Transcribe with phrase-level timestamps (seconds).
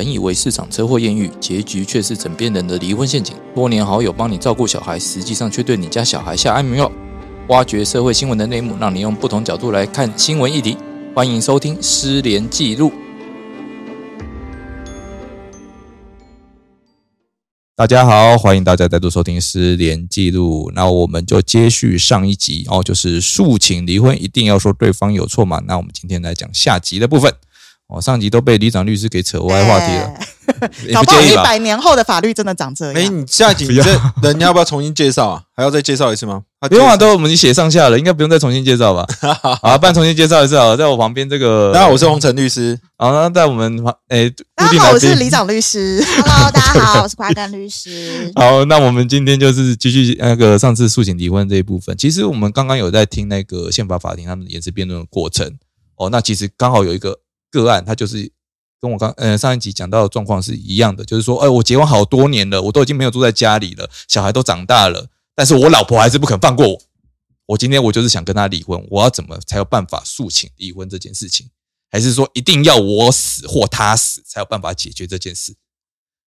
[0.00, 3.36] 本以为市场车祸艳遇，结局却是枕边人的离婚陷阱。
[3.54, 6.90] 多年好友帮你照顾小孩，实际上却对你家小孩下安眠药。
[7.48, 10.78] 挖掘社会新闻的内幕，让你用不同角度来看新闻议题。
[11.14, 12.88] 欢迎收听《失联记录》。
[17.76, 20.70] 大家好，欢迎大家再度收听《失联记录》。
[20.74, 25.60] 那我们就接续上一集哦，就是诉请离婚，一定要说对方有错嘛？
[25.66, 27.30] 那我们今天来讲下集的部分。
[27.92, 30.14] 哦，上集都被李长律师给扯歪话题了，
[30.94, 32.94] 搞不好一百年后的法律真的长这样。
[32.94, 35.42] 哎，你下集 这人要不要重新介绍啊？
[35.56, 36.42] 还要再介绍一次吗？
[36.68, 39.04] 不用啊，都我们已经写上下了，应该不用再重新介绍吧？
[39.60, 42.78] 好， 不然重新介绍一次啊，在我旁边这个，大家好，我是洪晨律师。
[42.96, 46.00] 好，那在我们旁，哎，大家好，我是李长律师。
[46.04, 48.30] Hello，大家好，我是瓜根律师。
[48.36, 51.96] 好，那我们今天就是继续那个上次诉请离婚这一部分。
[51.96, 55.58] 其实我们刚刚有在听那个宪法法庭他们言辞辩论的过程。
[55.96, 57.18] 哦，那其实刚好有一个
[57.50, 58.32] 个案，它就是。
[58.82, 66.82] 跟我刚呃上一集讲到的状况是一样的，就是说，哎，我结婚好多年了，我都已经没有住在家里了，小孩都长大了，但是我老婆还是不肯放过我。
[67.44, 71.50] 我今天我就是想跟他离婚，我要怎么才有办法诉请离婚这件事情？
[71.90, 75.54] 还是说一定要我死或他死才有办法解决这件事？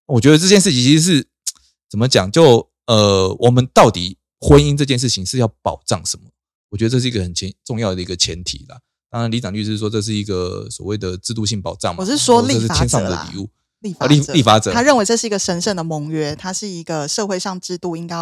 [0.06, 1.28] 我觉得这件事情其实是
[1.90, 2.32] 怎么讲？
[2.32, 6.30] 就呃，我们到底婚姻这件事情是要保障什么？
[6.70, 8.80] 我觉得这是一个很前重要的一个前提啦。
[9.14, 11.98] 当然，李长律师说这是一个所谓的制度性保障嘛？
[12.00, 13.48] 我是说立法者的礼物，
[13.82, 18.16] 立法立立法者，他认为这是一个神圣的盟约，它是一个社会上制度应该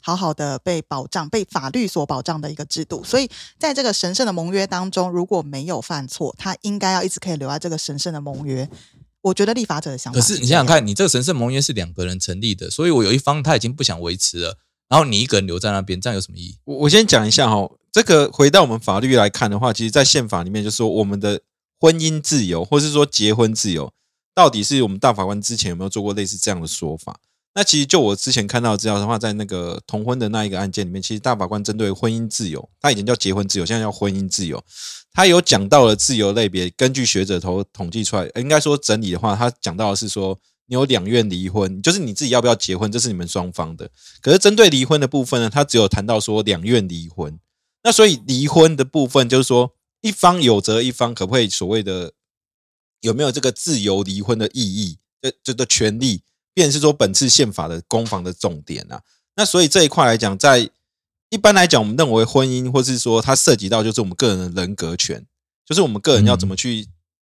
[0.00, 3.04] 好好的被保障、被法律所保障的一个制度。
[3.04, 8.66] 所以，在这个神圣的盟约当中，如果没有犯错，他应该要一直可以留在这个神圣的盟约。
[9.20, 14.56] 我觉得立法者的想法，可是你想想看，你这个神圣盟约是两个人成立的，所以我有一方他已经不想维持了，
[14.88, 16.56] 然后你一个人留在那边，这样有什么意义？
[16.64, 17.68] 我我先讲一下哈。
[17.98, 21.40] 这个回到我们法律来看的话，其实，在宪法里面就说，我们的
[21.80, 23.92] 婚姻自由，或是说结婚自由，
[24.36, 27.18] 到底是我们大法官之前有没有做过类似这样的说法？
[27.56, 34.62] 那其实就我之前看到资料的话，在那个同婚的那一个案件里面，其实大法官针对婚姻自由，他以前叫结婚自由，现在叫婚姻自由，
[35.12, 36.70] 他有讲到了自由类别。
[36.76, 43.90] 根据学者头统计出来，应该说整理的话，他讲到的是说，你有两愿离婚，就是你自己要不要结婚，这是你们双方的。
[44.22, 47.36] 可是针对离婚的部分呢，他只有谈到说两愿离婚。
[47.82, 52.12] 那所以离婚的部分就是说，一方有责，一方可不可以所谓的
[53.00, 54.98] 有没有这个自由离婚的意义？
[55.20, 56.22] 这这个权利，
[56.54, 59.02] 便是说本次宪法的攻防的重点啊。
[59.36, 60.70] 那所以这一块来讲，在
[61.30, 65.24] 一般来讲，我们认为婚姻，或是说它涉及到就是我们个人的人格权，
[65.64, 66.86] 就是我们个人要怎么去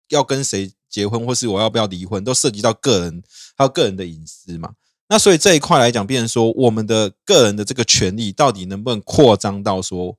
[0.09, 3.23] 要跟谁结婚，或是我要不要离婚，都涉及到个人
[3.55, 4.73] 还有个人的隐私嘛。
[5.09, 10.17] 那所以这一块来讲，变成说我们的个人的这个权利，到底能不能扩张到说？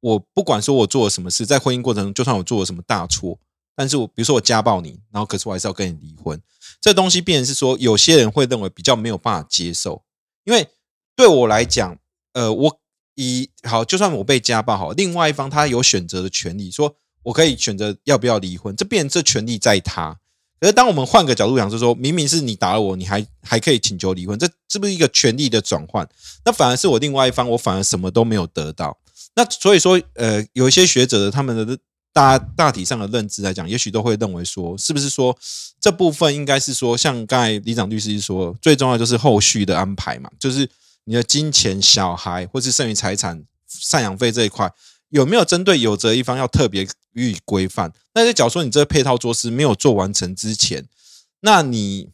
[0.00, 3.38] 我不管说我做了什么事，在婚姻过程中，就算我做了什么大错，
[3.74, 6.40] 但是我比如说我家暴你，然后可是我还是要跟你离婚，
[6.80, 10.02] 这东西变成是说，有些人会认为比较没有办法接受，
[10.44, 10.68] 因为
[11.16, 11.98] 对我来讲，
[12.32, 12.78] 呃，我
[13.16, 16.94] 以好，就算我被家暴好，另外一方他有选择的权利，说
[17.24, 20.18] 我可以选择要不要离婚，这变这权利在他。
[20.60, 26.08] 可是当我们换个角度讲，是说明明是你打了我，你还还可以请求离婚，这是不是一个权利的转换？
[26.44, 28.98] 那反而是我另外一方，我反而什么都没有得到。
[29.38, 31.78] 那所以说，呃，有一些学者的他们的
[32.12, 35.38] 大大体上的认知来讲，也许都会认为说，是不是说
[35.80, 40.68] 这部分应该是说，像刚才李长律师说，最重要就是后续的安排嘛，就是
[41.04, 44.68] 你的金钱、小孩或是剩余财产、赡养费这一块，
[45.10, 47.92] 有没有针对有责一方要特别予以规范？
[48.14, 50.84] 那在假如说你这个配套措施没有做完成之前，
[51.42, 52.08] 那你。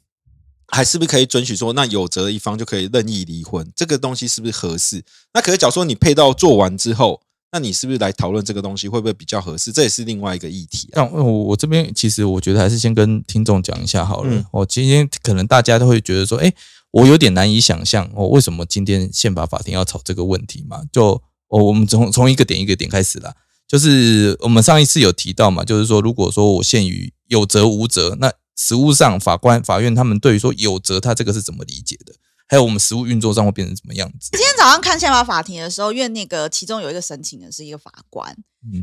[0.75, 3.65] 还是不是可以准许说，那有责的一方就可以任意离婚？
[3.77, 5.05] 这个东西是不是合适？
[5.33, 7.21] 那可是，假如说你配套做完之后，
[7.53, 9.71] 那你是不是来讨论这个东西会不会比较合适？
[9.71, 10.89] 这也是另外一个议题。
[10.95, 14.45] 那我我这边其实我觉得还是先跟听众讲一下好了。
[14.51, 16.53] 我今天可能大家都会觉得说，哎，
[16.91, 20.83] 我有点难以想象，我为什么今天宪法法庭要吵这个问题嘛？
[20.91, 23.33] 就我我们从从一个点一个点开始啦。
[23.69, 32.15] 就是我们上一次有提到嘛，就是说，如果说我限于有责无责，那实务上，法官、法院他们对于说有责，他这个是怎么理解的？
[32.47, 34.29] 还有我们实务运作上会变成什么样子？
[34.33, 38.37] 今天早上看宪法法庭的时候，因为那个其中有一个申请人是一个法官，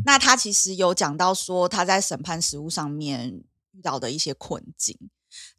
[0.03, 4.97] 那他其实有讲到说他在审判实务上面遇到的一些困境。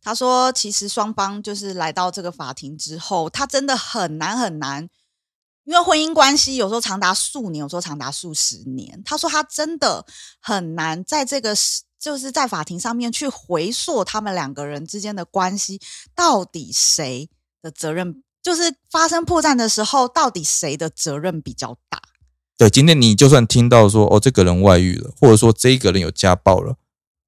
[0.02, 4.88] 他说，其实双方就是来到这个法庭之后，他真的很难很难，
[5.64, 9.00] 因为婚姻关系有时候长达数年，有时候长达数十年。
[9.04, 10.04] 他说他真的
[10.40, 11.82] 很难在这个时。
[12.02, 15.80] 就是在法庭上面去回溯他们两个人之间的关系，
[16.16, 17.30] 到底谁
[17.62, 18.24] 的责任？
[18.42, 22.02] 就是发生破绽的时候，到底谁的责任比较大？
[22.58, 26.74] 对，今天你就算听到说哦，这个人外遇了，或者说这个人有家暴了，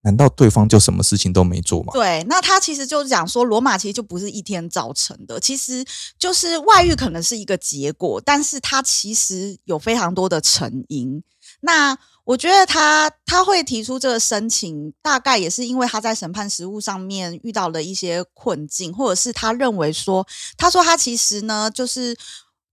[0.03, 1.93] 难道对方就什么事情都没做吗？
[1.93, 5.85] 对，那他其实就是讲说，罗马其实就不是一天造成的，其实
[6.19, 11.23] 就是外遇可能是一个结果，但是它其实有非常多的成因。
[11.61, 20.27] 那我觉得他他会提出这个申请，大概也是因为他在审判实务上面遇到了一些困境，或者是他认为说，
[20.57, 22.17] 他说他其实呢，就是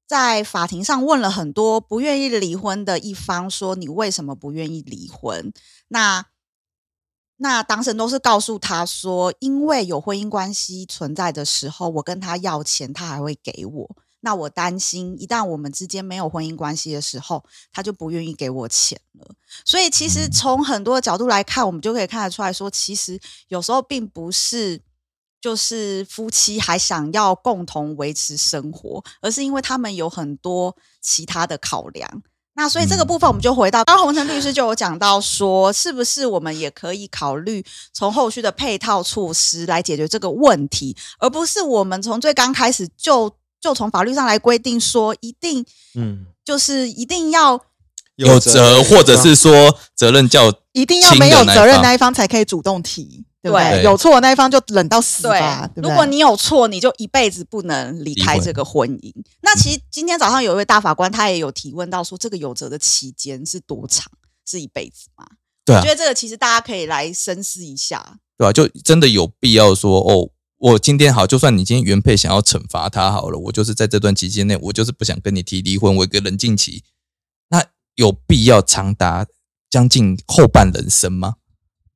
[0.08, 5.52] 在法庭上问了很多不愿意离婚的一方，说你为什么不愿意离婚？
[5.90, 6.26] 那
[7.38, 13.96] 那当事人都是告诉他说，因为有婚姻关系存在的时候，我跟他要钱，他还会给我。
[14.22, 19.28] 那我担心，一旦我们之间没有婚姻关系的时候，他就不愿意给我钱了。
[19.66, 23.20] 所以，其实从很多角度来看，我们就可以看得出来说，其实
[23.50, 24.82] 有时候并不是
[25.42, 32.24] 就是夫妻还想要共同维持生活，而是因为他们有很多其他的考量。
[32.54, 45.64] 那所以这个部分我们就回到，刚洪成律师就有讲到说，是不是我们也可以考虑从后续的配套措施来解决这个问题，而不是我们从最刚开始就就从法律上来规定说，一定
[45.96, 47.64] 嗯，就是一定要
[48.16, 53.24] 有责，或者是说责任较一定要没有责任那一方才可以主动提。
[53.44, 55.68] 对，有错的那一方就忍到死吧。
[55.76, 59.12] 如果你有错，你就一辈子不能离开这个婚姻。
[59.42, 64.12] 那其实今天早上有一位大法官，他也有提问到说，这个有责的期间是多长？
[64.46, 65.26] 是一辈子吗？
[65.64, 68.18] 对，我觉得这个其实大家可以来深思一下。
[68.38, 70.30] 对啊，就真的有必要说哦，
[70.62, 76.84] 我今天好，就算你今天原配想要惩罚他好了，我就是在这段期间内，我就是不想跟你提离婚，我一个冷静期。
[77.50, 77.66] 那
[77.96, 79.28] 有必要长达
[79.70, 81.36] 将近后半人生吗？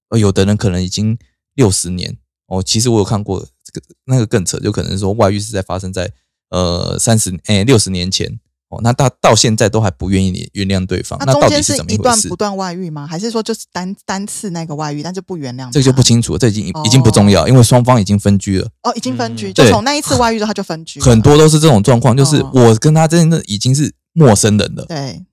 [0.10, 1.18] 呃有的人可能已经。
[1.56, 2.18] 六十年
[2.48, 6.12] 哦，其实我有看过这个那个更扯，就可能说外遇是在发生在
[6.50, 13.06] 呃三十哎六十年前哦，那到到现在都还不愿意原谅对方，那中间是一段不断外遇吗？
[13.06, 15.72] 还是说就是单单次那个外遇，但是不原谅？
[15.72, 18.68] 这个就不清楚，这已经已经不重要，因为双方已经分居了。
[18.82, 21.00] 哦，已经分居，就从那一次外遇之后他就分居。
[21.00, 24.86] 很多都是这种状况，就是我跟他真的已经是陌生人了。
[24.86, 25.24] 对。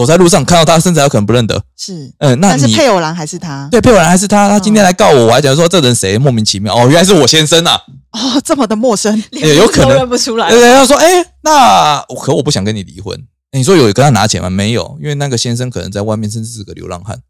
[0.00, 1.62] 走在路上看到他，身材，有可能不认得。
[1.76, 3.68] 是，嗯，那是配偶栏还是他？
[3.70, 4.48] 对，配偶栏还是他。
[4.48, 6.74] 他今天来告我，我还讲说这人谁莫名其妙。
[6.74, 7.78] 哦，原来是我先生啊！
[8.12, 10.48] 哦，这么的陌生， 也有可能认不出来。
[10.48, 11.06] 对，他说：“哎，
[11.42, 13.26] 那可我不想跟你离婚。
[13.52, 14.48] 你说有跟他拿钱吗？
[14.48, 17.20] 没有，因为那个先生可能在外面，甚至是个流浪汉。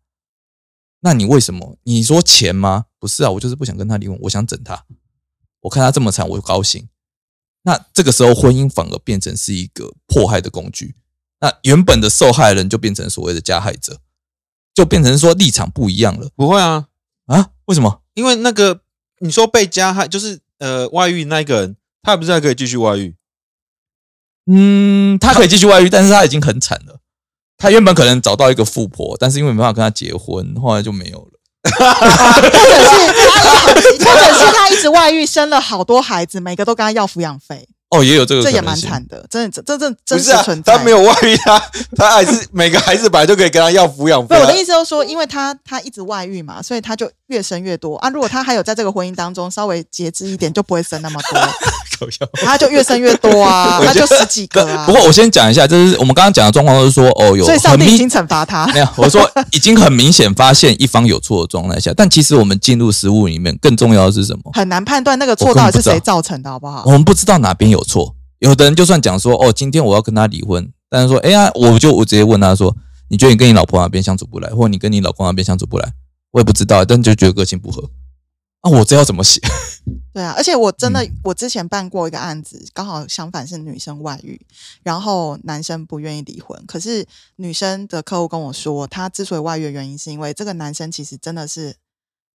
[1.00, 1.76] 那你为什么？
[1.82, 2.84] 你说钱吗？
[3.00, 4.84] 不是啊，我就是不想跟他离婚，我想整他。
[5.62, 6.88] 我看他这么惨，我就高兴。
[7.64, 10.94] 那这个时候，婚姻反而变成是一个迫害的工具。”
[11.40, 13.98] 那原本的受害人就变成所谓的加害者，
[14.74, 16.28] 就变成说立场不一样了。
[16.36, 16.86] 不会啊
[17.26, 17.50] 啊？
[17.66, 18.02] 为什么？
[18.14, 18.80] 因为那个
[19.20, 23.14] 你说被加害就是呃外遇那一个人，他不是还可以继续外遇？
[24.52, 27.00] 嗯，他可以继续外遇，但是他已经很惨了。
[27.56, 31.32] 他原本可能找到一个富婆，但是因为没办法跟他结婚，后来就没有了。
[31.70, 37.68] 或者是，或者是他一直外遇，生了好多孩子，每个都跟他要抚养费。
[37.90, 40.76] 哦，也有这个，这也蛮惨的，真的，真真真实存在。
[40.76, 41.58] 他没有外遇，他
[41.96, 44.38] 他还是 每个孩子本来就可以跟他要抚养费。
[44.38, 48.08] 我的意思就是说，因为他他一直外遇嘛，所以他就越生越多啊。
[48.08, 51.40] 如果他还有在这个婚姻当中稍微节制一点，就不会生那么多。
[52.44, 54.86] 他 就越生越多啊， 他就十几个啊。
[54.86, 58.66] 不过我先讲一下，就是我们刚刚讲的状况都是说，哦，有所以上帝已经惩罚他。
[58.74, 64.50] 没有，我说已经很明显发现一方有错的状态下，但其实我们进入实物里面，更重要的是什么？
[64.54, 66.82] 很难判断那个错到底是谁造成的，好不好？
[66.86, 68.14] 我们不知道哪边有错。
[68.38, 72.74] 有的人就算讲说，哦，今天我要跟他离婚，但是说，哎呀，我就我直接问他说，
[73.08, 75.86] 你觉得你跟你老婆那边相处不来，或者你跟你老公那边相处不来，
[76.32, 77.82] 我也不知道，但就觉得个性不合。
[78.62, 79.40] 啊，我这要怎么写？
[80.12, 84.40] 对啊，而且我真的，我之前办过一个案子，刚好相反是女生外遇，
[84.82, 86.60] 然后男生不愿意离婚。
[86.66, 91.76] 可是女生的客户跟我说，她之所以外遇的原因，是因为这个男生其实真的是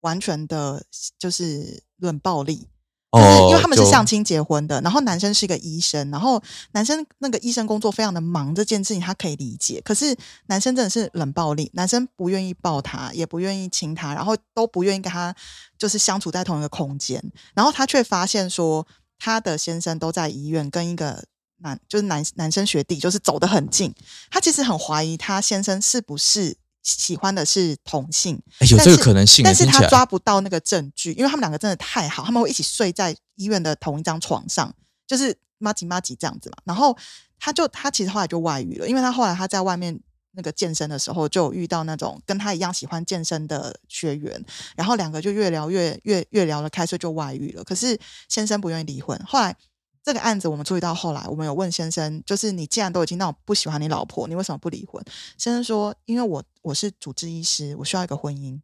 [0.02, 0.86] 完全的，
[1.20, 2.70] 就是冷暴力。
[3.16, 6.42] 就是因为他们是相亲结婚的，然后男生是一个医生，然后
[6.72, 9.82] 男生那个医生工作非常的忙，这件事情他可以理解。
[9.84, 10.16] 可是
[10.48, 15.36] 男生真的是冷暴力，男生不愿意抱他，也不愿意亲他，然后都不愿意跟他
[15.78, 17.24] 就是相处在同一个空间。
[17.54, 18.86] 然后他却发现说，
[19.18, 21.24] 他的先生都在医院跟一个
[21.60, 23.94] 男就是男男生学弟就是走得很近，
[24.30, 26.58] 他其实很怀疑他先生是不是。
[26.86, 28.40] 喜欢的是同性，
[28.70, 34.72] 有这个可能性，但是他抓不到那个证据，因为他们两个真的太好，他们会一起睡在医院的同一张床上，
[35.08, 36.58] 就是妈吉妈吉这样子嘛。
[36.64, 36.96] 然后
[37.40, 40.00] 他就他其实后来就外遇了，因为他后来他在外面
[40.34, 47.64] 那个健身的时候，就遇到那种跟他一样喜欢健身的学员，然后两个就越聊越越越聊得开，所以就外遇了。
[47.64, 48.00] 可是
[48.30, 49.56] 先生不愿意离婚，后来。
[50.06, 55.04] 这个案子我们注意到后来，我们有问先生，就是你既然都已经那种不喜欢你老婆，你为什么不离婚？
[55.36, 58.60] 先生说，因为我我是主治医师，我需要一个婚姻。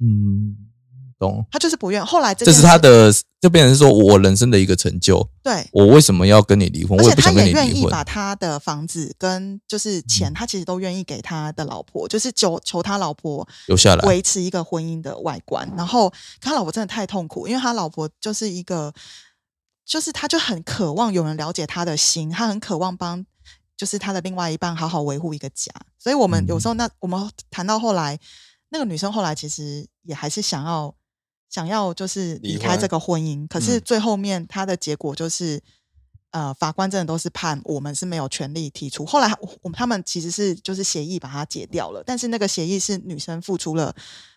[0.00, 0.54] 嗯，
[1.18, 1.46] 懂。
[1.50, 2.04] 他就是不愿。
[2.04, 5.26] 后来这是他的，就变成说我人生的一个成就。
[5.42, 6.98] 对，我为什么要跟你离婚？
[7.00, 15.66] 而且他也愿意把他的房子跟就是钱，他其实都愿意给他的老婆，就是求求他老婆留下来，维持一个婚姻的外观。
[15.74, 18.92] 然后他老婆真的太痛苦，因为他老婆就是一个，
[19.84, 23.24] 就是他就很渴望有人了解他的心，他很渴望帮。
[23.74, 28.16] 就是他的另外一半好好维护一个家，所以我们有时候那我们谈到后来，
[28.68, 30.94] 那个女生后来其实也还是想要
[31.48, 35.60] 想要就是离开这个婚姻，可是最后面她的结果就是，
[36.30, 39.04] 呃，法官真的都是判我们是没有权利提出。
[39.04, 39.28] 后来
[39.62, 43.92] 我们他们其实是就是协议把它解掉了，但是那个协议是女生付出了。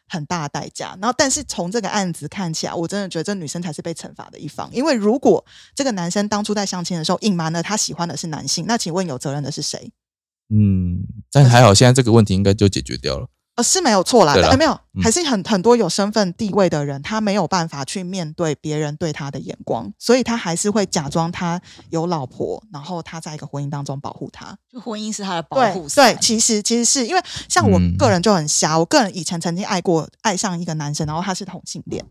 [0.07, 5.43] 很大代价，然后但是从这个案子看起来，我真的觉得这女生才是被惩罚的一方，因为如果
[5.75, 9.91] 这个男生当初在相亲的时候隐瞒了他喜欢的是男性，那请问有责任的是谁？
[10.49, 10.99] 嗯，
[11.31, 13.27] 但还好，现在这个问题应该就解决掉了。
[13.55, 25.87] 呃，是没有错啦，哎，没有，还是很很多有身份地位的人，他没有办法去面对别人对他的眼光，所以他还是会假装他有老婆，然后他在一个婚姻当中保护他，就婚姻是他的保护。
[25.95, 32.05] 对，其实其实是因为像我个人就很瞎，我个人以前曾经爱过爱上一个男生，然后他是同性恋，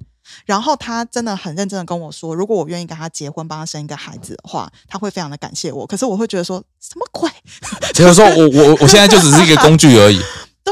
[0.46, 5.86] 然后他真的很认真的跟我说，如果我愿意跟他结婚，帮他生一个孩子的话，他会非常的感谢我。
[5.86, 7.30] 可是我会觉得说什么鬼？
[7.92, 10.18] 就是说我我我现在就只是一个工具而已。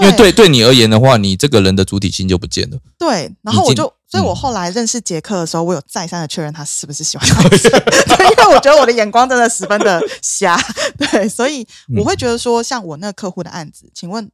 [0.02, 2.78] 因为对对你而言的话，你这个人的主体性就不见了。
[2.99, 7.71] 对，然后我就，所以我后来认识杰克的时候，我有再三的确认他是不是喜欢男生，
[8.18, 10.59] 因为我觉得我的眼光真的十分的瞎。
[10.99, 11.66] 对，所以
[11.97, 14.28] 我会觉得说，像我那个客户的案子，请问，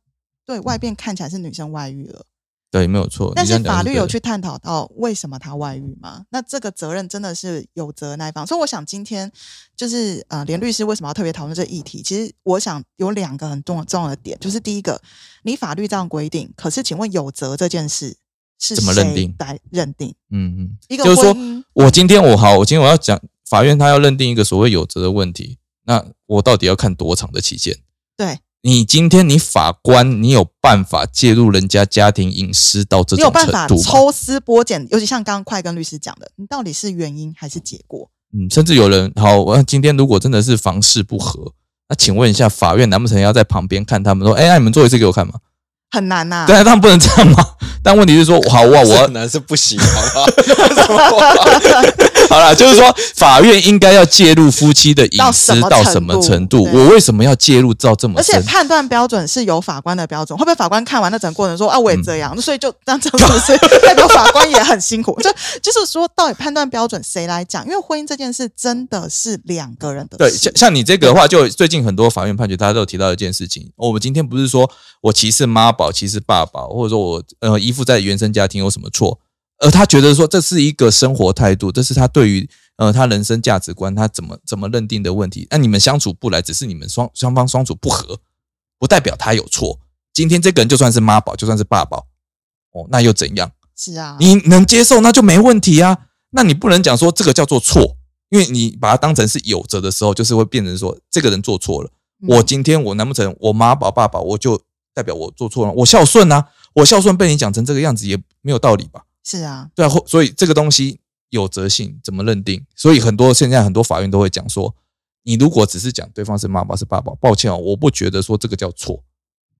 [0.46, 2.24] 对外边看起来是女生外遇了。
[2.70, 3.32] 对，没有错。
[3.34, 6.26] 但是法律有去探讨到为什么他外遇吗？
[6.30, 8.46] 那这个责任真的是有责那一方。
[8.46, 9.32] 所以我想今天
[9.74, 12.02] 就是呃，连律师为什么要特别讨论这议题？
[12.02, 15.00] 其实我想有两个很重重要的点，就是第一个，
[15.44, 18.18] 你法律这样规定，可是请问有责这件事
[18.58, 20.14] 是怎么认定来认定？
[20.30, 21.34] 嗯嗯，一个就是说
[21.72, 27.78] 我今天我好，我今天我要讲法院他要认定一个所谓有责的问题，那我到底要看多长的期限？
[28.14, 28.40] 对。
[28.62, 38.10] 你今天你法官，你有办法介入人家家庭隐私到这种程度你有办法抽丝剥茧，尤其像刚刚快跟律师讲的，你到底是原因还是结果？
[38.34, 41.52] 嗯，甚至有人好，我今天如果真的是房事不合，
[41.88, 45.34] 那请问一下，法院难不成要在旁边看他们说，哎，那你们做一次给我看吗？
[45.90, 47.42] 很难呐，对啊，他们不能这样吗？
[47.82, 50.32] 但问题是说，好哇，我很难是不行，好吧？
[52.30, 56.64] 好了，就是说，法院应该要介入夫妻的隐私到什么程度？
[56.72, 58.36] 我为什么要介入到这么深？
[58.36, 63.10] 而且判断标准是由法官的标准，会不会法官看完那整个过程说啊，我也这样，所以就这样子，
[63.82, 65.18] 代表法官也很辛苦。
[65.22, 65.30] 就
[65.62, 67.64] 就是说，到底判断标准谁来讲？
[67.64, 70.18] 因为婚姻这件事真的是两个人的。
[70.18, 73.70] 对，像像你这个的话，就最近很多法院判决，大家都有提到一件事情。
[73.76, 74.70] 我们今天不是说
[75.00, 79.18] 我歧视妈宝，歧视爸爸，或者说我呃依附在原生家庭有什么错？
[79.58, 85.46] 而他觉得说这是一个生活态度，这是他对于呃他人生价值观，他怎么怎么认定的问题。
[85.50, 88.20] 那你们相处不来，只是你们双双方相处不和，
[88.78, 89.80] 不代表他有错。
[90.12, 92.06] 今天这个人就算是妈宝，就算是爸宝，
[92.72, 93.50] 哦，那又怎样？
[93.76, 96.06] 是啊，你能接受那就没问题啊。
[96.30, 97.96] 那你不能讲说这个叫做错，
[98.28, 101.90] 因为你把它当成是有责的时候，就是会变成说这个人做错了。
[102.28, 104.60] 我今天我难不成我妈宝爸宝，我就
[104.94, 105.72] 代表我做错了？
[105.72, 109.02] 我孝顺啊，我孝顺被你讲成这个样子也没有道理吧？
[109.28, 112.64] 是啊，对啊，所以这个东西有责性怎么认定？
[112.74, 114.74] 所以很多现在很多法院都会讲说，
[115.24, 119.04] 你如果只是讲对方是妈妈是爸爸，抱歉哦，我不觉得说这个叫错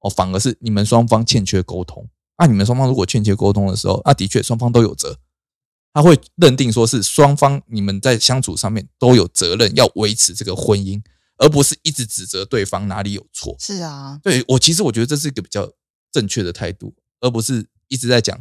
[0.01, 2.09] 哦，反而是你们双方欠缺沟通。
[2.39, 5.19] 那你们双方如果欠缺沟通的时候，那的确双方都有责，
[5.93, 11.03] 他会认定说是双方你们在相处上面都有责任要维持这个婚姻，
[11.37, 13.55] 而不是一直指责对方哪里有错。
[13.59, 15.71] 是啊，对我其实我觉得这是一个比较
[16.11, 18.41] 正确的态度，而不是一直在讲。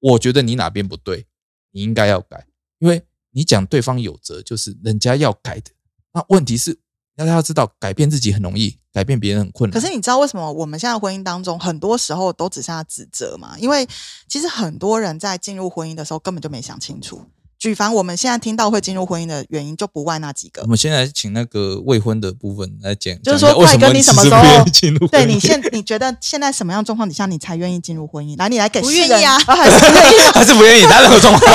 [0.00, 1.26] 我觉得你哪边不对，
[1.72, 2.46] 你应该要改，
[2.78, 5.70] 因为你讲对方有责，就是人家要改的。
[6.12, 6.78] 那问题是，
[7.16, 9.80] 大家要知道，改变自己很容易，改变别人很困难。
[9.80, 13.56] 可是你知道为什么我们现在婚姻当中，很多时候都只剩下指责吗？
[13.58, 13.86] 因为
[14.26, 17.26] 其实很多人在进入婚姻的时候，根本就没想清楚。
[17.58, 20.62] 举凡我们现在听到会进入婚姻的原因，就不外那几个。
[20.62, 25.06] 我们现在请那个未婚的部分来讲，就是说，快跟你什么时候进入？
[25.08, 28.38] 对你现你觉得现在什么样状况底下你才愿意进入婚姻？
[28.38, 30.18] 来，你来给不愿意啊，还是不愿意？
[30.32, 30.84] 还是不愿意？
[30.88, 31.52] 哪种状况？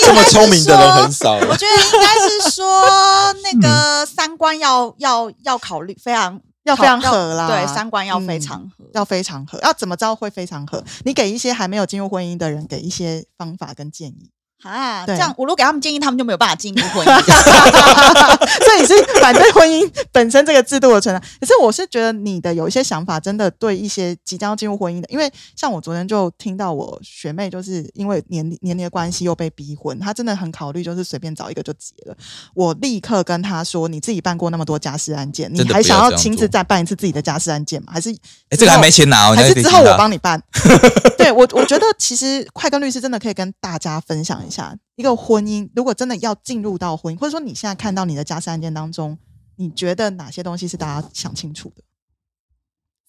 [0.00, 1.32] 这么聪明的人很少。
[1.34, 7.48] 我觉得应该是说，那个三观要要要考虑，非常要非常合啦。
[7.48, 9.58] 对，三观要非常合，要非常合。
[9.62, 10.84] 要怎么着会非常合？
[11.04, 14.30] 你给一些还没有进入婚姻的人，给一些方法跟建议。
[14.62, 17.22] 啊，这样我如果给他们建议，他们就没有办法进入婚姻。
[18.64, 21.20] 所以你是反对婚姻本身这个制度的存在。
[21.40, 32.16] 可是我是觉得你的有一些想法，真的对一些即将要进入婚姻的，因为像我昨天就听到我学妹就是因为年年龄的关系又被逼婚，她真的很考虑就是随便找一个就结了。
[32.52, 37.92] 我立刻跟她说：“你自己办过那么多家事案件，你还想要亲自再办一次自己的家事案件吗？
[37.92, 38.10] 还是
[38.50, 40.18] 哎，这个还没钱拿哦，还是之后我帮你。
[40.18, 40.42] 你办？
[41.16, 49.16] 对我，我觉得其实快跟律师真的可以跟大家分享一下，一个婚姻如果真的要进入到婚姻，或者说你现在看到你的家事案件当中，
[49.56, 51.82] 你觉得哪些东西是大家想清楚的？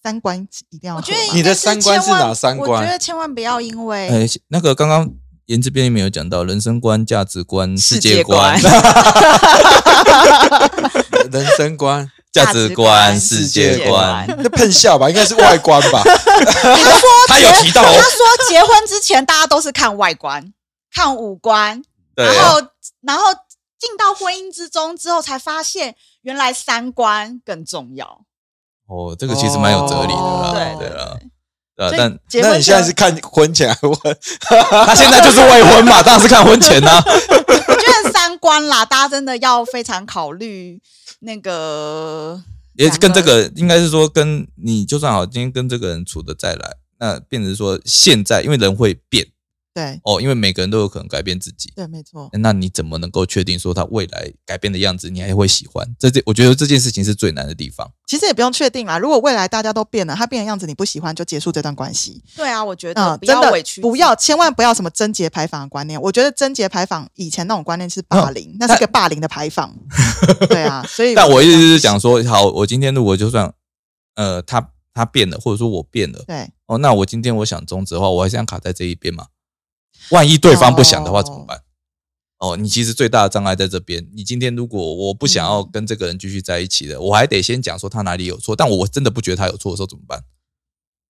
[0.02, 5.06] 三观一定要我觉得你的三观是哪三观我觉得千万不要因为哎，那个刚刚
[5.44, 8.58] 言之辩里面有讲到人生观、价值观、世界界观、
[11.30, 14.26] 人生观、价值观、世界观。
[14.38, 16.02] 那喷笑吧，应该是外观吧？
[16.06, 20.50] 他说他有提到哦他说结婚之前大家都是看外观、
[20.92, 21.82] 看五官，
[22.14, 22.60] 然后
[23.02, 23.24] 然后
[23.78, 28.22] 进到婚姻之中之后，才发现原来三观更重要。
[28.86, 31.16] 哦，这个其实蛮有哲理的哦啦，对对啊，
[31.76, 34.16] 对啊所，以但那你现在是看婚前还是婚？
[34.86, 37.02] 他现在就是未婚嘛，当然是看婚前啊。
[37.06, 40.82] 我觉得三观啦，大家真的要非常考虑
[41.20, 42.42] 那个。
[42.74, 49.26] 也跟这个应该是说，跟你就算好，今天跟这个人处的再来，那变成说现在，因为人会变
[49.72, 52.28] 对哦，因为每个人都有可能改变自己，对，没错。
[52.32, 55.86] 那你怎么能够确定说他未来改变的样子你还会喜欢？
[55.96, 57.88] 这这，我觉得这件事情是最难的地方。
[58.06, 62.20] 其实也不用确定啦，如果未来大家都变了，他变的样子你不喜欢，就结束这段关系。
[62.34, 66.00] 对啊，我觉得嗯，真的要委屈，不要，千万不要什么贞洁牌坊的观念。
[66.02, 69.72] 我觉得贞洁牌坊以前那种观念是霸凌，那是个霸凌的牌坊。
[70.50, 73.52] 对啊，所以但我意思是讲说，好，我今天如果就算
[74.16, 79.26] 呃他他变了，或者说我变了，对哦，那我今天我想终止的话，我还是想卡在这一边嘛。
[80.08, 81.60] 万一对方不想的话哦怎么办？
[82.38, 84.08] 哦，你其实最大的障碍在这边。
[84.14, 90.24] 你今天如果我不想要跟这个人继续在一起的，我还得先讲说他哪里有错，但我真的不觉得他有错的时候怎么办？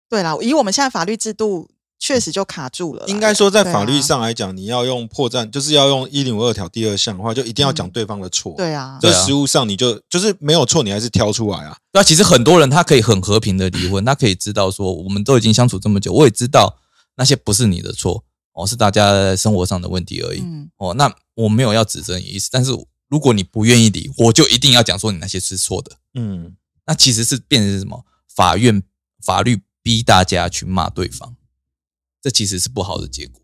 [0.09, 3.05] 对啦，以我们现在法律制度，确实就卡住了。
[3.09, 11.77] 应该说，在法律上来讲，你要用破绽，就是要用一零五二条第二项的话，就一定要讲嗯对方的错。，对啊，这对啊实务上你就就是没有错，你还是挑出来啊。
[11.93, 16.79] 那其实很多人他可以很和平的离婚，他可以知道说我们都已经相处这么久，我也知道
[17.17, 18.23] 那些不是你的错
[18.57, 20.41] 哦，是大家生活上的问题而已。
[20.41, 22.73] 嗯，哦，那我没有要指责你的意思，但是
[23.09, 25.93] 如果你不愿意理，我就一定要讲说你那些是错的。
[26.15, 28.05] 嗯，那其实是变成是什么？
[28.35, 28.83] 法院
[29.23, 31.37] 法律逼大家去骂对方，
[32.23, 33.41] 这其实是不好的结果。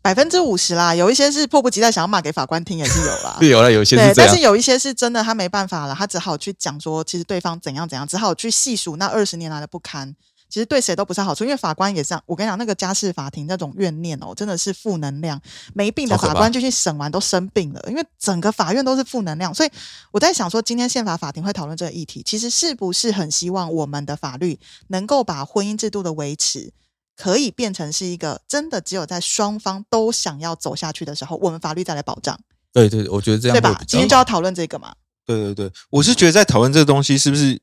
[0.00, 3.38] 百分之五十啦，有一些是迫不及待想要骂给法官听，也是有啦。
[3.42, 4.40] 是有了，有些对，是但是。
[4.40, 10.16] 有一些是真的，他没办法了，他只好去讲说，其实对方怎样怎样，只好去细数那二十年来的不堪。
[10.52, 12.22] 其实对谁都不是好处，因为法官也是这样。
[12.26, 15.40] 我跟你讲，那个家事法庭那种怨念哦，真的是负能量。
[15.72, 19.54] 没病的法官就去审完都生病了，因为整个法院都是负能量。
[19.54, 19.70] 所以
[20.10, 26.70] 我在想说，今天宪法法庭会讨论这个议题，其实是不是很希望我们的法律能够把婚姻制度的维持，
[27.16, 32.38] 可以变成是一个真的只有在双方都想要走下去的时候，我们法律再来保障，
[32.74, 33.82] 对对，我觉得这样对吧。
[33.88, 34.92] 今天就要讨论这个嘛。
[35.24, 37.58] 对对对，我是觉得在讨论这个东西是不是，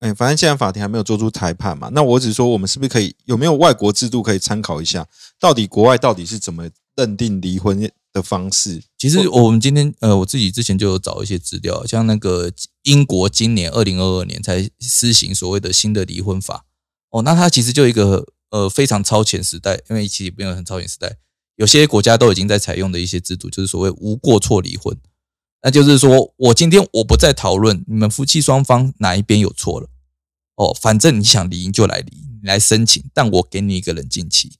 [0.00, 5.06] 哎，反正现在法庭还没有做出裁判嘛，那我只是说我们是不是可以有没有外国制度可以参考一下，
[5.38, 7.78] 到底国外到底是怎么认定离婚
[8.12, 8.82] 的方式？
[8.96, 12.50] 其实我们今天呃，我自己之前就有找一些资料，像那个
[12.84, 16.64] 英国今年二零二二年才施行所谓的新的离婚法
[17.10, 21.18] 哦，那它其实就一个呃非常超前时代，因为其实也不用很超前时代，
[21.56, 24.96] 有些国家都已经在采用的一些制度，就是所谓无过错离婚。
[25.62, 29.88] 那就是说我今天我不再讨论你们夫妻双方哪一边有错了，
[30.56, 34.52] 哦，反正你想离就来离，你来申请，但我给你一个冷静期，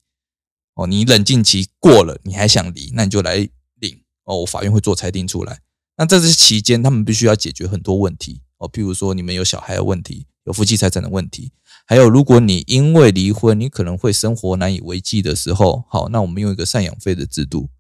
[0.75, 3.37] 哦，你冷静期过了，你还想离，那你就来
[3.81, 5.61] 领，哦，我法院会做裁定出来。
[5.97, 11.53] 那在这期间，他们必须要解决很多问题，哦，譬如说你们有小孩的问题，有夫妻财产的问题，
[11.87, 17.71] 还有如果你因为离婚，你可能会生活难以为继的时候，好，那我们用一个赡养费的制度，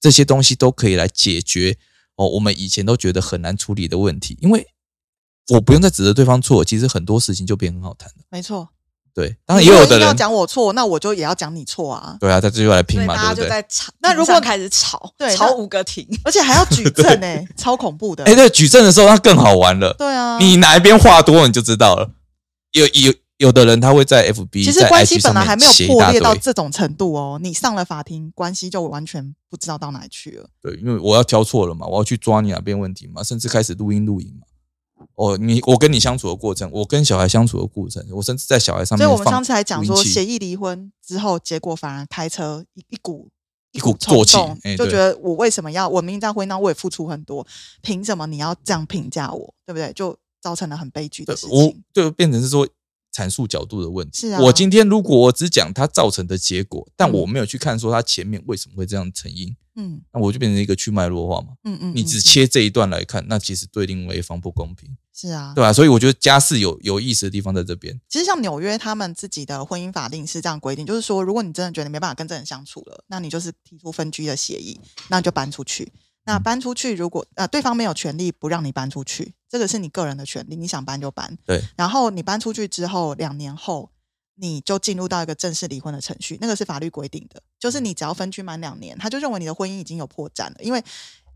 [0.00, 1.76] 这些东西都可以来解决。
[2.18, 4.66] 哦，我们以前都觉得很难处理的问题，因为
[5.54, 8.24] 我不用再指责对方错，其实很多事情就变很好谈了。
[8.28, 8.68] 没错，
[9.14, 13.50] 对，当然也有的人，讲我错，那我就也要讲你错啊，对啊，他这就来拼嘛，大家就对不对？
[13.50, 13.92] 在吵。
[14.00, 18.24] 那如果开始吵，吵对吵五个停，而且还要举 证哎、超恐怖的。
[18.24, 22.10] 哎，对，举证的时候那更好玩了，对啊，你哪一边话多你就知道了。
[22.72, 30.48] 有有有的人他会在 FB 其实关系本来还没有破裂到这种程度哦，你上了法庭，关系就完全不知道到哪里去了。
[30.60, 34.46] 对，因为我要挑错了嘛，我要去抓你哪边问题嘛，甚至开始录音录影嘛。
[35.14, 43.28] 哦，你我跟你相处的过程，我跟小孩相处的过程，我甚至在小孩上面所以我们上次还讲说，协议离婚之后，结果反而开车一一股
[43.70, 47.46] 一股冲作气就觉得我为什么要我明明在婚姻当中我也付出很多，
[47.82, 49.92] 凭什么你要这样评价我，对不对？
[49.92, 51.84] 就造成了很悲剧的事我情。
[51.92, 52.66] 就变成是说
[53.18, 54.20] 阐述角度的问题。
[54.20, 61.54] 是啊我今天如果我只讲它造成的结果，但嗯我没有去看说它前面为什么会这样成因，嗯那我就变成一个去脉络化嘛。
[61.64, 68.00] 嗯嗯，你只嗯切这一段来看，那其实对另外一方不公平，是啊，对吧、所以我觉得家事有有意思的地方在这边。
[68.08, 74.78] 其实像纽约他们自己的婚姻法令是这样规定，就是说，如果你真的觉得没办法跟这人相处了，那你就是提出分居的协议，
[75.08, 75.92] 那你就搬出去。
[76.28, 81.34] 那搬出去，如果呃对方没有权利不让你搬出去，这个是你个人的权利，你想搬就搬。
[81.46, 83.90] 对，然后你搬出去之后，两年后
[84.34, 90.84] 你就进入到一个正式离婚的程序，那个是法律规定的，就是你只要分居满两年，他就认为你的婚姻已经有破绽了，因为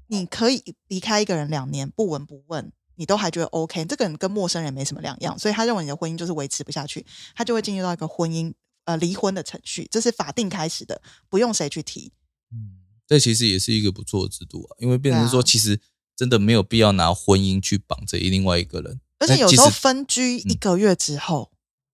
[0.08, 8.52] 你可以离开一个人两年不闻不问，你都还觉得 OK，这个人跟陌生人没什么两样，所以他认为你的婚姻就是维持不下去，他就会进入到一个婚姻
[8.84, 11.00] 呃离婚的程序，这是法定开始的，
[11.30, 12.12] 不用谁去提。
[12.52, 12.81] 嗯，
[13.12, 15.78] 这其实也是一个不错的制度啊，因为变成说，其实
[16.16, 21.52] 真的没有必要拿婚姻去绑着另外一个人，而且有时候分居一个月之后，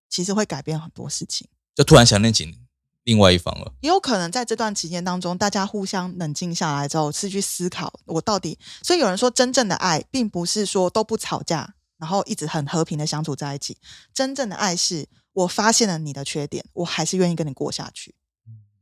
[0.09, 1.48] 其实会改变很多事情。
[1.74, 2.57] 就突然想念起
[3.02, 3.74] 另外一方了。
[3.81, 8.57] 也有可能在这段期间当中，大家互相冷静下来之后，是去思考我到底。
[8.85, 13.76] 所以有人说，真正的爱并不是说都不吵架，然后一直很和平的相处在一起。
[14.14, 18.14] 真正的爱是我发现了你的缺点，我还是愿意跟你过下去。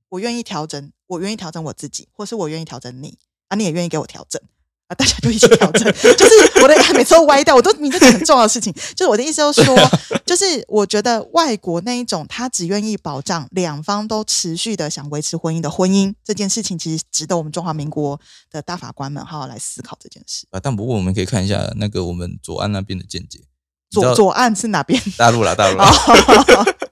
[0.09, 4.41] 我愿意调整，我愿意调整我自己，或是我愿意调整你啊，你也愿意给我调整
[4.89, 5.85] 啊，大家就一起调整。
[6.17, 8.73] 就是我的每次都歪掉，我都你这个很重要的事情。
[8.95, 9.77] 就是我的意思就是说，
[10.25, 20.47] 就是我觉得外国那一种，他只愿意保障两方都持续的想维持婚姻的婚姻这件事情，其实值得我们中华民国的大法官们好好来思考这件事。
[20.51, 23.41] 啊，但不过我们可以看一下那个我们左岸那边的见解。
[24.03, 25.01] 左左岸是哪边？
[25.17, 25.91] 大陆啦， 大陆啦，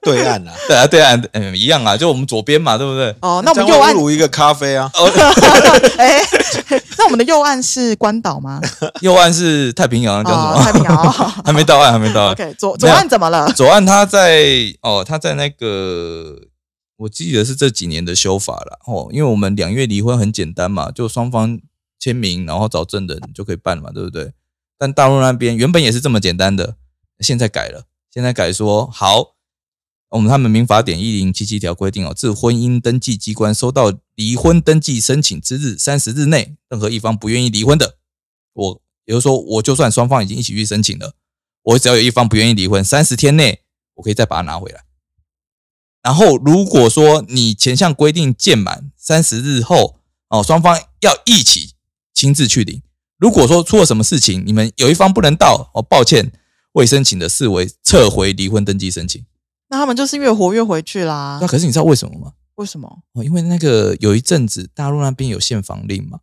[0.03, 3.15] 对岸啊，对啊，对岸，嗯，一样啊，就我们左边嘛，对不对？
[3.23, 4.91] 哦，那我们右岸，会侮辱一个咖啡啊，
[5.97, 6.21] 哎，
[6.99, 8.61] 那我们的右岸是关岛吗？
[9.01, 10.63] 右岸是太平洋，叫什哦，么？
[10.65, 10.97] 太平洋。
[10.97, 12.33] 哦还没到岸，还没到岸。
[12.33, 13.51] OK，左左岸怎么了？
[13.53, 14.45] 左岸他在
[14.83, 16.37] 哦，他在那个，
[16.99, 21.59] 我记得是这几年的修法了哦，因为我们两月离婚很简单嘛，就双方
[21.99, 24.33] 签名，然后找证人就可以办嘛，对不对？
[24.79, 26.75] 但大陆那边原本也是这么简单的，
[27.21, 29.35] 现在改了，现在改说好，
[30.11, 37.99] 我们他们民法典一零七七条规定哦，自婚姻登记机关收到离婚登记申请之日三十日内，任何一方不愿意离婚的，
[38.53, 41.15] 我也就是说，我就算双方已经一起去申请了。
[41.63, 43.63] 我只要有一方不愿意离婚，三十天内
[43.95, 44.85] 我可以再把它拿回来。
[46.03, 51.73] 然后如果说你前项规定届满三十日后，哦，双方要一起
[52.13, 52.83] 亲自去领。
[53.17, 56.31] 如果说出了什么事情，你们有一方不能到，哦，抱歉，
[56.75, 59.25] 未申请的视为撤回离婚登记申请。
[59.69, 61.49] 那他们就是越活越回去啦那。
[61.49, 62.35] 可是你知道为什么吗？
[62.57, 63.03] 为什么？
[63.15, 66.21] 哦，因为那个有一阵子大陆那边有限房令嘛，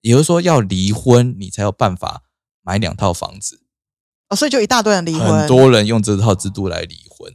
[0.00, 2.22] 也就是说要离婚你才有办法
[2.62, 3.60] 买两套房子。
[4.28, 5.40] 哦，所以就一大堆人离婚。
[5.40, 7.32] 很多人用这套制度来离婚。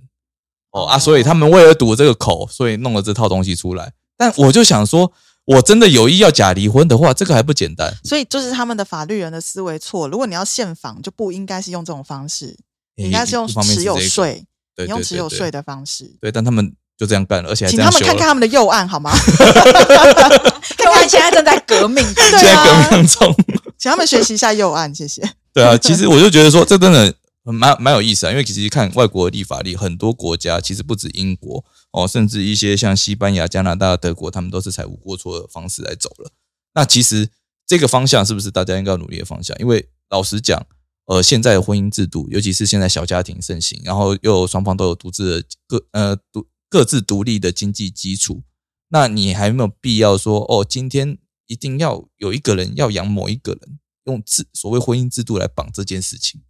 [0.72, 3.94] 哦啊，哦所以他们为了堵这个口，所以弄了这套东西出来。
[4.18, 5.14] 但我就想说，
[5.48, 7.94] 我真的有意要假离婚的话，这个还不简单？
[8.04, 10.10] 所以就是他们的法律人的思维错。
[10.10, 12.58] 如果你要限房，就不应该是用这种方式，
[12.98, 16.18] 你应该是用持有这个，税，对你用持有税的，方式。
[16.20, 17.80] 对，但他们就这样干了，而且还请。
[17.80, 19.10] 他们看看他们的右岸好吗？
[20.78, 23.34] 看看现在正在革命，对现在啊革命中，
[23.78, 25.22] 请他们学习一下右岸，谢谢。
[25.54, 36.32] 对啊，其实我就觉得说，这真的蛮蛮有意思啊，因为其实看外国的立法例，很多国家其实不止英国哦，甚至一些像西班牙、加拿大、德国，他们都是采无过错的方式来走了。
[36.74, 37.30] 那其实
[37.66, 39.58] 这个方向是不是大家应该要努力的方向？
[39.60, 40.66] 因为老实讲，
[41.06, 48.44] 呃，现在的婚姻制度，尤其是现在小家庭盛行，然后又双方都有独自的各呃独各自独立的经济基础，
[48.90, 56.42] 那你还没有必要说哦，今天一定要有一个人要养某一个人，用制所谓婚姻制度来绑这件事情。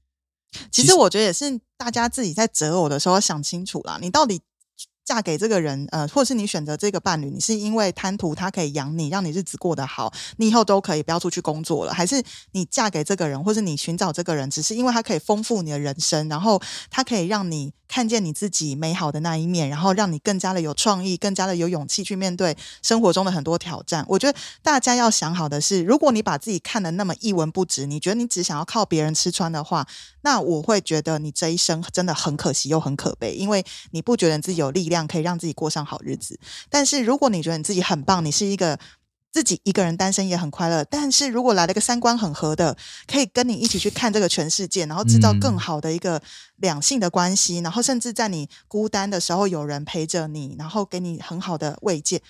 [0.71, 4.41] 其实我觉得也是大家自己在择偶的时候要想清楚啦，你到底
[5.07, 24.05] 嫁给这个人，呃，或是你选择这个伴侣，你是因为贪图他可以养你，让你日子过得好，你以后都可以不要出去工作了，还是你嫁给这个人，或是你寻找这个人，只是因为他可以丰富你的人生，然后他可以让你看见你自己美好的那一面，然后让你更加的有创意，更加的有勇气去面对生活中的很多挑战。
[24.07, 29.87] 我觉得大家要想好的是，如果你把自己看得那么一文不值，你觉得你只想要靠别人吃穿的话，
[30.21, 36.39] 那我会觉得你这一生真的很可惜又很可悲，因为你不觉得你自己有力量可以让自己过上好日子。
[36.69, 38.77] 但是如果你觉得你自己很棒，你是一个
[39.31, 46.21] 自己一个人单身也很快乐，但是如果来了一个三观很合的，可以跟你一起去看这个全世界，然后制造更嗯好的一个
[46.55, 52.21] 两性的关系，然后甚至在你孤单的时候有人陪着你，然后给你很好的慰藉。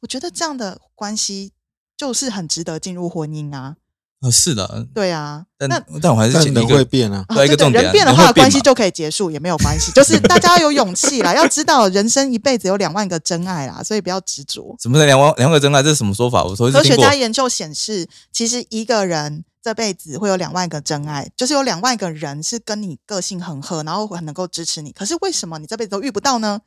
[0.00, 1.52] 我觉得这样的关系
[1.96, 3.76] 就是很值得进入婚姻啊。
[4.24, 9.92] 啊，是的，对啊，但那但我还是但人请一个会变啊，对一个重点啊人变的话，关系就可以结束，也没有关系。
[9.96, 14.74] 就是大家要有勇气啦，要知道人生一辈子有两万个真爱啦， 所以不要执着。
[14.80, 15.82] 什么是两万两个真爱？
[15.82, 16.42] 这是什么说法？
[16.42, 17.14] 我说科学家。
[17.14, 24.90] 研究显示，其实一个人这辈子会有两万个真爱，就是有两万个人是跟你个性很合，然后很能够支持你。
[24.92, 26.60] 可是为什么你这辈子都遇不到呢？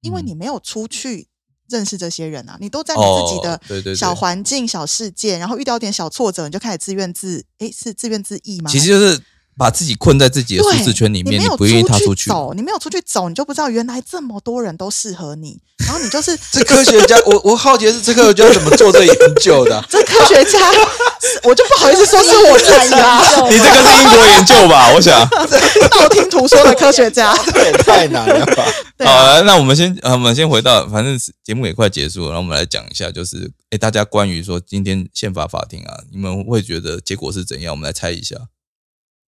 [0.00, 1.28] 因为嗯你没有出去
[1.70, 8.70] 认识这些人啊，你都在你自己的小环境、小世界，然后遇到点小挫折，你就开始自怨自哎，是自怨自艾吗？
[8.70, 9.20] 其实就是
[9.60, 12.30] 把自己困在自己的舒适圈里面，你不愿意踏出出去。
[12.30, 19.84] 走，你没有出去走，你就不知道原来这么多人都适合你，然后你就是 这科学家，我我好奇的是这科学家怎么做这研究的啊？
[19.90, 20.58] 这科学家，
[21.44, 24.90] 我就不好意思说是我自己啦，你这个是英国研究吧？
[24.94, 25.28] 我想。
[25.90, 27.36] 道听途说的科学家。
[27.52, 28.64] 这也太难了吧？
[29.00, 37.74] 啊，好了，那我们先，呃我们先回到，反正节目也快结束了，然后我们来讲一下，就是，哎，大家关于说今天宪法法庭啊，你们会觉得结果是怎样？
[37.74, 38.36] 我们来猜一下。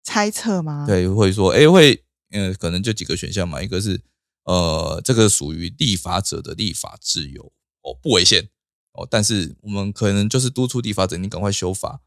[0.04, 4.02] 猜测吗？，对，会说，哎，会，呃，可能就几个选项嘛，一个是，
[4.44, 8.50] 呃，这个属于立法者的立法自由，哦，不违宪，
[8.94, 12.02] 哦，但是我们可能就是督促立法者，你赶快修法。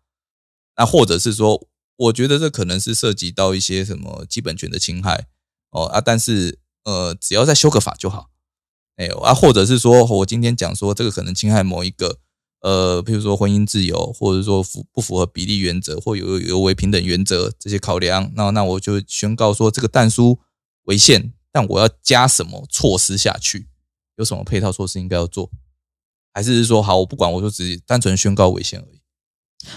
[0.76, 5.28] 那或者是说，我觉得这可能是涉及到一些什么基本权的侵害，
[5.70, 8.30] 哦啊，但是呃，只要再修个法就好。
[8.96, 12.18] 哎、啊，或者是说我今天讲说这个可能侵害某一个
[12.64, 20.40] 呃，譬如说婚姻自由，或者说符不符合比例原则，或有有违平等原则这些考量，那那我就宣告说这个但书
[20.84, 23.68] 违宪，但我要加什么措施下去？
[24.16, 25.50] 有什么配套措施应该要做？
[26.32, 29.00] 还是说好，我不管，我就只单纯宣告违宪而已？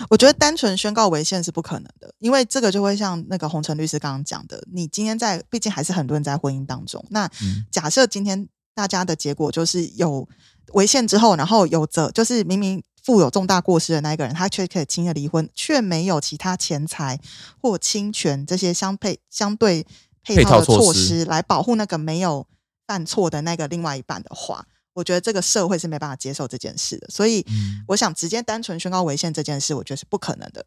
[0.09, 7.05] 我觉得单纯宣告违宪是不可能的，因为这个就会像那个洪晨律师刚刚讲的，你今天在，毕竟还是很多人在婚姻当中。
[7.09, 10.27] 那嗯假设今天大家的结果就是有
[10.73, 17.19] 违宪之后，然后有责，就是明明负有重大过失的那一个人，他却可以轻易地离婚，却没有其他钱财
[17.61, 19.85] 或侵权这些相配相对
[20.23, 22.45] 配配套套的措措施施来保护那个没有
[22.85, 27.07] 犯错的那个另外一半的话，我觉得这个社会是没办法接受这件事的。
[27.09, 30.65] 所以，嗯我想直接单纯宣告违宪这件事，我觉得是不可能的。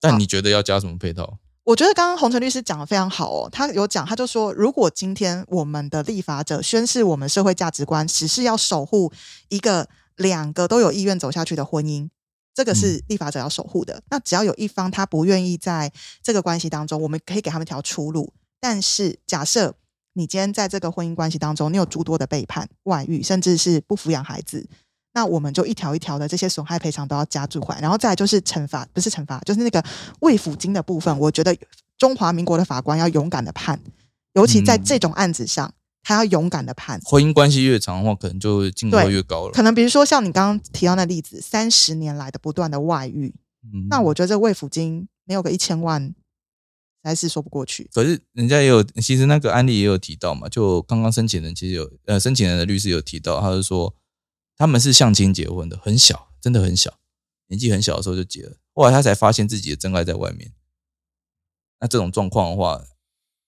[0.00, 1.38] 但你觉得要加什么配套？
[1.70, 9.12] 我觉得刚刚洪晨律师讲的非常好哦，他有讲，他就说，如果今天我们的立法者宣示我们社会价值观，只是要守护
[9.50, 12.08] 一个两个都有意愿走下去的婚姻，
[12.52, 14.02] 这个是立法者要守护的。
[14.10, 15.92] 那只要有一方他不愿意在
[16.24, 18.32] 这个关系当中，我们可以给他们一条出路。
[18.58, 19.72] 但是假设
[20.14, 24.68] 你今天在这个婚姻关系当中，你有诸多的背叛、外遇，甚至是不抚养孩子，
[25.12, 29.84] 那我们就一条一条的这些损害赔偿都要加注回来，然后再来就是惩罚，不是惩罚，就是那个
[30.20, 31.18] 慰抚金的部分。
[31.18, 31.56] 我觉得
[31.98, 33.80] 中华民国的法官要勇敢的判，
[34.34, 37.00] 尤其在嗯这种案子上，他要勇敢的判。
[37.04, 39.52] 婚姻关系越长的话，可能就金额越高了。
[39.52, 46.14] 可能比如说像你刚刚提到那例子，三十年来的不断的外遇，嗯那我觉得这慰抚金没有个一千万，
[47.02, 47.90] 还是说不过去。
[47.92, 53.94] 可是人家也有，其实那个案例也有提到嘛，就刚刚申请人其实有，呃，申请人的律师有提到，他是说
[54.60, 56.98] 他们是相亲结婚的，很小，真的很小，
[57.46, 60.52] 年纪很小的时候就结了，后来他才发现自己的真爱在外面。
[61.80, 62.84] 那这种状况的话，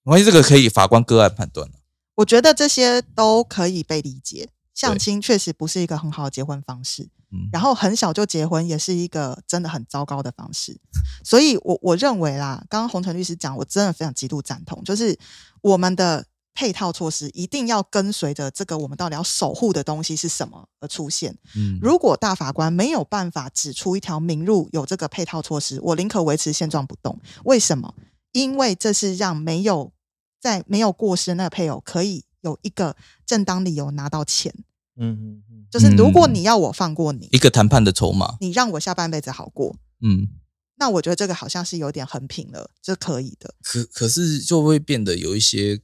[0.04, 1.70] 没关系，这个可以法官个案判断
[2.14, 4.48] 我觉得这些都可以被理解。
[4.72, 10.80] 相亲确实不是一个很好的结婚方式，嗯，然后很小就结婚也是一个真的很糟糕的方式。
[11.22, 15.18] 所以我我认为啦，刚刚洪晨律师讲，我真的非常极度赞同，就是
[15.60, 21.36] 我们的配套措施一定要跟随着这个我们到底要守护的东西是什么而出现。
[21.56, 27.18] 嗯如果大法官没有办法指出一条明路有这个配套措施，我宁可维持现状不动。
[27.44, 27.94] 为什么？
[28.32, 29.92] 因为这是让没有
[30.40, 34.54] 在没有过失的那个配偶可以有一个正当理由拿到钱。
[34.96, 40.28] 嗯嗯嗯，就是如果嗯你要我放过你，一个谈判的筹码，你让我下半辈子好过，嗯，
[40.76, 43.54] 那我觉得这个好像是有点横平了，这可以的。
[43.62, 45.80] 可可是就会变得有一些，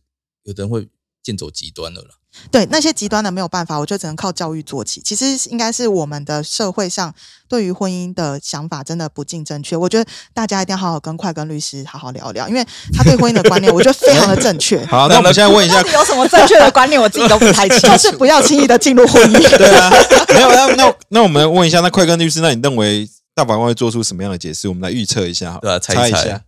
[0.49, 0.89] 有的人会
[1.23, 2.09] 剑走极端了啦。
[2.51, 5.01] 对那些极端的没有办法，我觉得只能靠教育做起。
[5.03, 7.13] 其实应该是我们的社会上
[7.49, 9.77] 对于婚姻的想法真的不尽正确。
[9.77, 14.85] 我觉得大家一定要好好跟快跟律师好好聊聊，因为他对婚姻的观念，我觉得非常的正确。
[14.87, 17.87] 好，那我们现在问一下 有什么正确的观念，我自己都不太清楚。
[17.97, 19.59] 就是不要轻易的进入婚姻。
[19.59, 19.91] 对啊，
[20.29, 24.69] 没有，那那那我们问一下，那快跟律师，那你认为大法官会做出什么样的解释？
[24.69, 26.45] 我们来预测一下好了，对啊猜猜一下。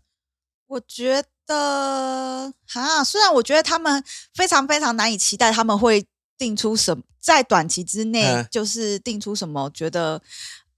[0.69, 4.03] 我觉得哈，虽然我觉得他们
[4.35, 6.07] 非常非常难以期待他们会
[6.39, 10.23] 定出什么，在短期之内嗯就是定出什么觉得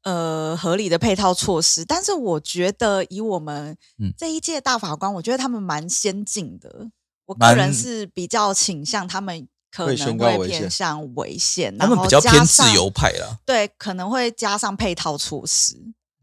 [0.02, 6.90] 呃合理的配套措施，但是我觉得以我们嗯这一届大法官，我觉得他们蛮先进的。
[7.26, 13.38] 我个人是比较倾向他们可能会偏向违宪，他们然后比较偏自由，派啦。
[13.46, 15.76] 对，可能会加上配套措施。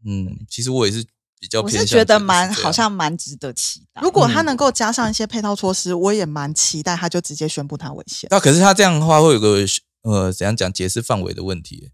[0.04, 1.04] 嗯，其实我也是
[1.40, 4.02] 比较我偏向是觉得蛮好像蛮值得期待。
[4.02, 8.28] 如果他能够加上一些配套措施，我也蛮期待他就直接宣布他违宪。
[8.30, 9.64] 那可是他这样的话会有个
[10.02, 11.90] 呃怎样讲解释范围的问题，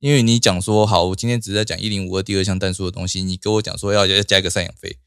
[0.00, 4.98] 因为你讲说好，我今天只是在讲一零五二第二项弹数的东西，你跟我讲说要要加一个赡养费，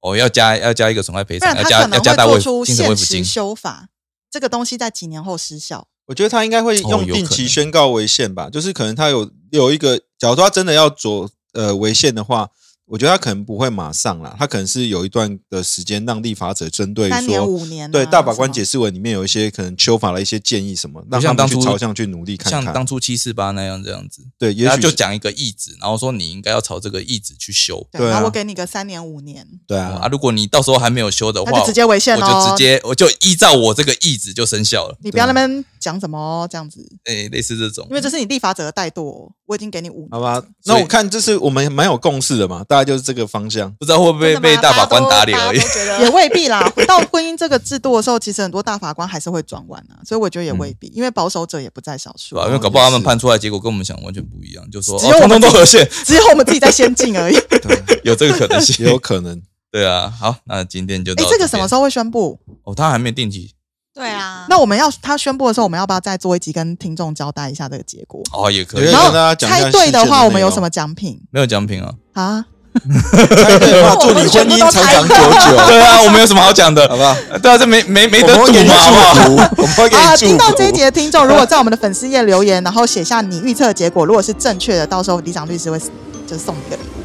[0.00, 3.88] 哦要加要加一个损害赔偿，他要加要可能会加大卫做出精神慰限时抚金，修法，
[4.28, 5.86] 这个东西在几年后失效。
[6.06, 12.50] 我觉得他应该会哦用定期宣告违宪吧，就是可能他有有一个，假如说他真的要做呃违宪的话，
[12.86, 17.46] 我觉得他可能不会马上啦，他可能是有一段的时间让立法者针对三年说。
[17.46, 22.74] 五年啊、对大法官解释文里面有一些可能修法的一些建议什么，让他们去像当初朝向去努力看看像看。
[22.74, 27.86] 当初七四八那样这样子，对，也他许就是讲一个意旨，然后说你应该要朝这个意旨去修。
[27.90, 34.96] 对，对啊然后我给你个三年五年，对啊，啊，如果你到时候还没有修的话，那就直接违宪我咯就直接我就依照我这个意旨就生效了。
[35.00, 40.08] 你不要那边讲什么哦这样子，诶，类似这种因，为这是你立法者的怠惰哦，我已经给你五年。
[40.10, 43.70] 好吧，所以那我看这是我们蛮有共识的嘛，大概就是这个方向。
[43.78, 45.60] 不知道会不会被大法官打脸而已
[46.02, 52.46] 也未必啦，回到婚姻这个制度的时候，其实很多大法官还是会转弯啊，所以我觉得也未必，因为保守者也不在少数啊？
[52.48, 57.36] 因为搞不好他们判出来结果跟我们想的完全不一样，就说只有我们通都合宪， 只有我们自己在先进而已。
[58.02, 58.90] 有这个可能性也。
[58.92, 59.40] 有可能。
[59.70, 61.82] 对啊，好，那今天就哎到，这个什么时候？
[61.82, 62.38] 会宣布？
[62.62, 63.52] 哦，他还没定期
[63.92, 68.22] 对啊，那我们要他宣布的时候，我们要不要再做一集跟听众交代一下这个结果？
[68.32, 68.92] 哦，也可以。
[69.38, 71.94] 猜对的话，我们有什么奖品没有奖品啊？
[72.12, 72.46] 啊？
[72.74, 76.88] 猜对的话，祝你婚姻长长久久， 对啊，我们有什么好讲的？
[76.88, 77.16] 好不好？
[77.40, 79.50] 对啊，这没没没得赌嘛，好不好？
[79.58, 80.82] 我们会给啊，你祝听到这一福集。
[80.82, 85.78] 的听众，如果在我们的粉丝页留言，然后写下你预测结果，如果是正确的，到时候李长律师会
[86.26, 87.02] 就送你一个礼物，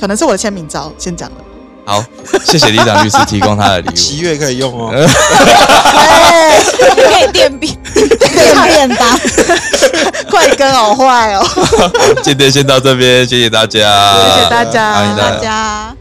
[0.00, 1.36] 可能是我的签名照，先讲了。
[1.84, 2.04] 好，
[2.44, 3.92] 谢谢李长律师提供他的礼物。
[3.96, 4.92] 七月可以用哦。
[4.94, 9.18] 哎，也可以垫便垫便当，
[10.30, 11.44] 快跟好坏哦，
[12.22, 15.96] 今天先到这边，谢谢大家，谢谢大家欢迎大家。